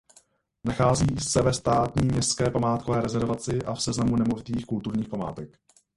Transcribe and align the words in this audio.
Nachází 0.63 1.05
se 1.19 1.41
ve 1.41 1.53
státní 1.53 2.07
městské 2.07 2.51
památkové 2.51 3.01
rezervaci 3.01 3.61
a 3.61 3.73
v 3.73 3.81
seznamu 3.81 4.15
nemovitých 4.15 4.65
kulturních 4.65 5.07
památek. 5.09 5.57